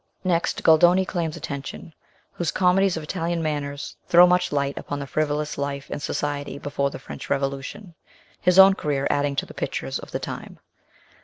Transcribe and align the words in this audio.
Next 0.23 0.63
Goldoni 0.63 1.05
claims 1.05 1.37
attention, 1.37 1.93
whose 2.31 2.49
comedies 2.49 2.97
of 2.97 3.03
Italian 3.03 3.43
manners 3.43 3.97
throw 4.07 4.25
much 4.25 4.51
light 4.51 4.75
upon 4.75 4.97
the 4.97 5.05
frivolous 5.05 5.59
life 5.59 5.91
in 5.91 5.99
society 5.99 6.57
before 6.57 6.89
the 6.89 6.97
French 6.97 7.29
Revolution, 7.29 7.93
his 8.41 8.57
own 8.57 8.73
career 8.73 9.05
adding 9.11 9.35
to 9.35 9.45
the 9.45 9.53
pictures 9.53 9.99
of 9.99 10.09
the 10.09 10.17
time. 10.17 10.57